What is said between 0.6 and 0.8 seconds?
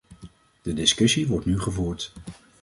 De